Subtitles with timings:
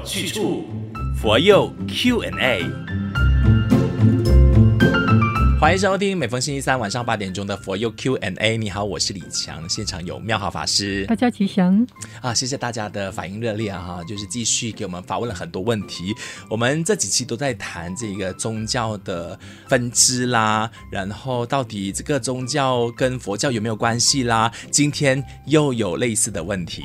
[0.00, 0.64] 有去处，
[1.20, 2.64] 佛佑 Q&A。
[5.60, 8.56] 欢迎收听每逢星期三晚上八点钟的佛佑 Q&A。
[8.56, 11.86] 你好，我是李强，现场有妙好法师，大家吉祥
[12.22, 12.32] 啊！
[12.32, 13.78] 谢谢大家的反应热烈啊！
[13.98, 16.14] 哈，就是继续给我们发问了很多问题。
[16.48, 24.50] 我们这几期都在谈这个宗教的分支啦，然后到底这个宗教跟佛教有没有关系啦？
[24.70, 26.84] 今天又有类似的问题。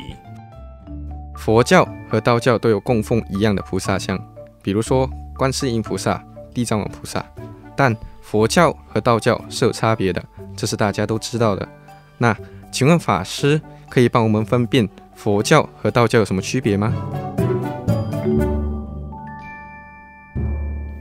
[1.37, 4.17] 佛教和道教都有供奉一样的菩萨像，
[4.61, 5.05] 比如说
[5.35, 7.21] 观世音菩萨、地藏王菩萨，
[7.75, 10.23] 但佛教和道教是有差别的，
[10.55, 11.67] 这是大家都知道的。
[12.17, 12.33] 那
[12.71, 16.93] 请问法师可以帮我们分辨佛教和道教有什么区别吗？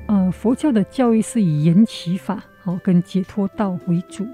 [0.09, 4.27] 呃，佛教的教义是以缘起法好跟解脱道为主，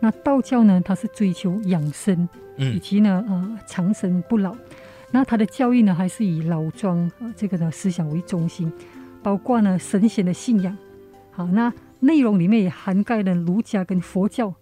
[0.00, 2.28] 那道教呢，它是追求养生，
[2.58, 4.54] 以及呢呃长生不老。
[5.16, 8.70] 那他的教育呢，还是以老庄呃这个呢思想为中心，
[9.22, 10.76] 包括呢神仙的信仰。
[11.30, 11.72] 好，那。
[12.00, 14.54] 内容里面也涵盖了儒家跟佛教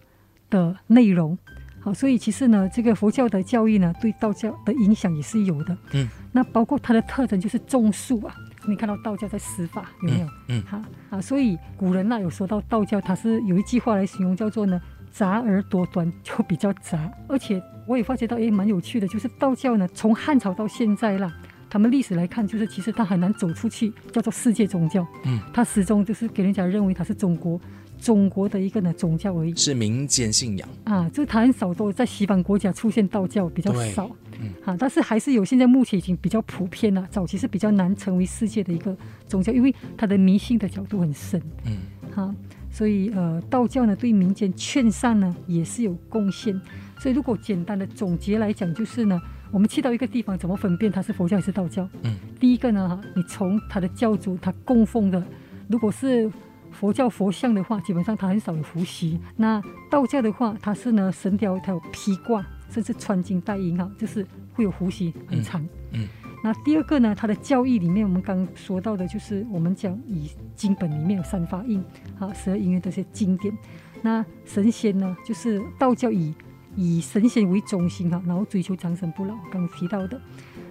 [0.48, 1.36] 的内容，
[1.80, 5.76] 好，所以其实呢，这个佛教的教育呢，对道教的影响也是有的。
[5.94, 8.32] 嗯，那包括它的特征就是种树啊，
[8.68, 10.28] 你看到道教在施法有没有？
[10.46, 14.80] 嗯，好、嗯、啊，所以古人呢、啊、有说到道教，它是有一句话来形容，叫做呢
[15.14, 17.08] 杂而多端，就比较杂。
[17.28, 21.32] 而且我也发觉到，诶，蛮有趣的，就是道教呢，从汉朝到现在啦。
[21.70, 25.06] 他们历史来看，就是其实它很难走出去，叫做世界宗教。
[25.24, 27.60] 嗯，它始终就是给人家认为它是中国
[27.98, 31.08] 中国的一个呢宗教而已，是民间信仰啊。
[31.10, 34.08] 就是他很少都在西方国家出现道教比较少，
[34.40, 37.06] 嗯，啊，但是还是有，现在目前已经比较普遍了。
[37.10, 41.42] 早期是比较难成为世界的一个宗教，因为它的迷信的角度很深。
[41.64, 41.78] 嗯，
[42.12, 42.34] 好，啊，
[42.74, 46.60] 所以呃，道教呢对民间劝善呢也是有贡献。
[46.98, 49.18] 所以如果简单的总结来讲，就是呢。
[49.52, 51.88] 我们去到一个地方，怎么分辨它是佛教还是道教？
[52.02, 55.22] 嗯，第一个呢，哈，你从它的教主他供奉的，
[55.68, 56.28] 如果是
[56.72, 65.62] 佛教佛像的话，基本上它很少有伏羲；那道教的话，它是呢神雕，它有披挂，甚至穿金戴银啊，就是会有胡须很长。
[65.92, 66.08] 嗯，嗯，
[66.44, 71.82] 那第二个呢，它的教义里面，我们刚刚说到的就是我们讲以经本里面有三法印
[72.18, 73.56] 啊、十二因缘这些经典。
[74.02, 76.34] 那神仙呢，就是道教以
[76.76, 80.20] 以神仙为中心哈，然后追求长生不老，刚刚提到的。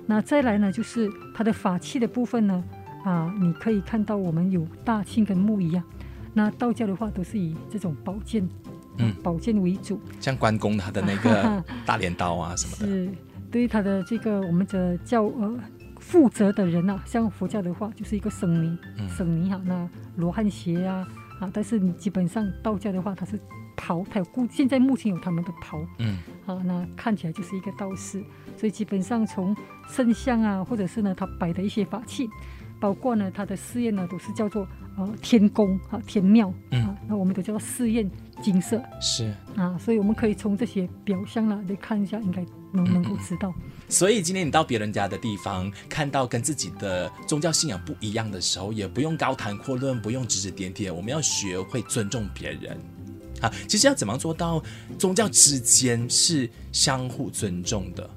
[0.05, 2.63] 那再来呢，就是它的法器的部分呢，
[3.03, 5.83] 啊，你可以看到我们有大庆跟木一啊。
[6.35, 8.47] 那道教的话都是以这种宝剑，
[8.99, 12.85] 嗯，宝剑为主，像关公他的那个 大镰刀啊什么的。
[12.85, 13.09] 是，
[13.53, 15.57] 对于他的这个我们的教呃
[15.99, 18.77] 负责的人啊，像佛教的话就是一个僧尼，
[19.07, 19.87] 僧尼哈，那
[20.17, 21.07] 罗汉鞋啊，
[21.39, 23.39] 啊，但是你基本上道教的话，它是。
[23.75, 28.23] 袍，他有故，现在目前有他们的袍，嗯，啊，那看起来就是一个道士，
[28.55, 29.53] 所以基本上从
[29.89, 32.29] 圣像啊，或者是呢他摆的一些法器，
[32.79, 34.65] 包括呢他的寺院呢都是叫做
[34.95, 38.09] 呃天宫啊天庙，嗯，啊，那我们都叫做寺院
[38.41, 39.33] 金色，是。
[39.57, 43.49] 啊，所以我们可以从这些表象呢来看一下，应该能能够知道。
[43.57, 43.71] 嗯嗯。
[43.87, 52.77] 所以今天你到别人家的地方，看到跟自己的宗教信仰不一样的时候，也不用高谈阔论，不用指指点点，我们要学会尊重别人。
[53.41, 54.63] 啊，其实要怎么做到
[54.97, 58.09] 宗教之间是相互尊重的？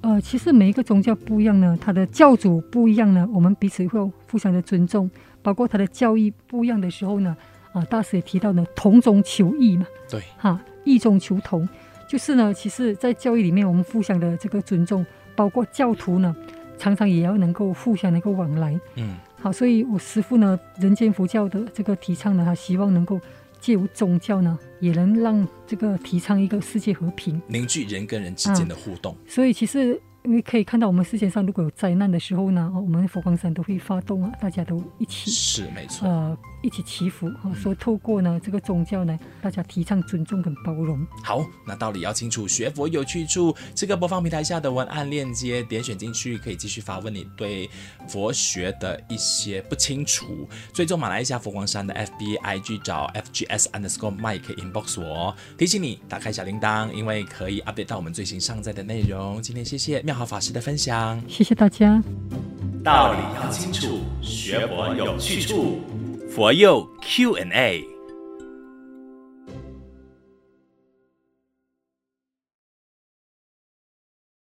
[0.00, 4.00] 呃，其实每一个宗教不一样呢，它的教主不一样呢，我们彼此会
[4.30, 5.10] 互相的尊重，
[5.42, 7.36] 包括他的教义不一样的时候呢，
[7.74, 11.68] 啊，大师也提到呢，同中求异嘛，对，哈，异中求同，
[12.10, 15.06] 就是呢，其实，在教育里面，我们互相的这个尊重，
[15.36, 16.34] 包括教徒呢，
[16.76, 23.20] 常常也要能够互相能够往来，嗯，好，所以我师父呢，人间佛教的这个提倡呢，他希望能够。
[23.60, 29.12] 借由宗教呢，也能让这个提倡一个世界和平，凝聚人跟人之间的互动。
[29.12, 30.00] 啊，所以其实。
[30.22, 41.06] 因为可以看到，我们世界上如果有灾难的时候呢，我们佛光山都会发动啊，大家都一起是没错，呃，一起祈福啊，说透过呢这个宗教呢，大家提倡尊重跟包容。
[41.24, 43.56] 好，那道理要清楚，学佛有去处。
[43.74, 47.68] 这个播放平台下的文案链接，点选进去可以继续发问你对
[48.06, 50.46] 佛学的一些不清楚。
[50.74, 59.40] 追踪马来西亚佛光山的 FB IG 找 FGS underscore Mike inbox 我，提醒你打开小铃铛，因为可以 update 到我们最新上载的内容。
[59.42, 60.04] 今天谢谢。
[60.10, 62.02] 妙好法师的分享，谢谢大家。
[62.82, 65.78] 道理要清楚，学佛有去处，
[66.28, 67.99] 佛佑 Q&A。